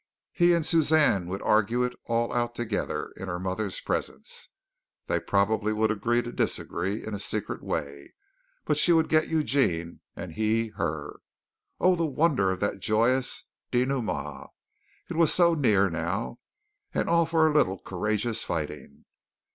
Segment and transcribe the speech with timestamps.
[0.31, 4.49] He and Suzanne would argue it all out together in her mother's presence.
[5.05, 8.15] They would probably agree to disagree in a secret way,
[8.65, 11.17] but she would get Eugene and he her.
[11.79, 14.49] Oh, the wonder of that joyous dénouement.
[15.07, 16.39] It was so near now,
[16.95, 19.05] and all for a little courageous fighting.